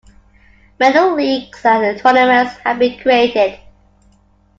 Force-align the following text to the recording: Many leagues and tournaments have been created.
Many 0.79 0.99
leagues 1.15 1.63
and 1.63 1.95
tournaments 1.99 2.57
have 2.65 2.79
been 2.79 2.99
created. 3.01 3.59